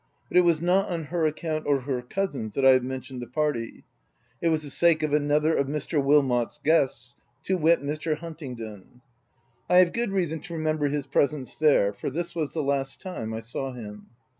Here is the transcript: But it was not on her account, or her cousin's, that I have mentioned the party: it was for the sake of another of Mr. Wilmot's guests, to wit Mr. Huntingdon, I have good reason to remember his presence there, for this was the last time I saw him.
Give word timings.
But 0.29 0.37
it 0.37 0.41
was 0.41 0.63
not 0.63 0.89
on 0.89 1.03
her 1.03 1.27
account, 1.27 1.67
or 1.67 1.81
her 1.81 2.01
cousin's, 2.01 2.55
that 2.55 2.65
I 2.65 2.71
have 2.71 2.83
mentioned 2.83 3.21
the 3.21 3.27
party: 3.27 3.83
it 4.41 4.49
was 4.49 4.61
for 4.61 4.65
the 4.65 4.71
sake 4.71 5.03
of 5.03 5.13
another 5.13 5.53
of 5.55 5.67
Mr. 5.67 6.03
Wilmot's 6.03 6.57
guests, 6.57 7.15
to 7.43 7.55
wit 7.55 7.83
Mr. 7.83 8.17
Huntingdon, 8.17 9.01
I 9.69 9.77
have 9.77 9.93
good 9.93 10.11
reason 10.11 10.39
to 10.41 10.53
remember 10.55 10.87
his 10.87 11.05
presence 11.05 11.55
there, 11.55 11.93
for 11.93 12.09
this 12.09 12.33
was 12.33 12.51
the 12.53 12.63
last 12.63 12.99
time 12.99 13.31
I 13.31 13.41
saw 13.41 13.73
him. 13.73 14.07